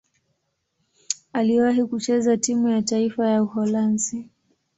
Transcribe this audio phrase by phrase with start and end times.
[1.33, 4.29] Aliwahi kucheza timu ya taifa ya Uholanzi.